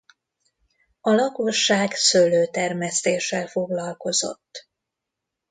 [1.01, 4.67] A lakosság szőlőtermesztéssel foglalkozott.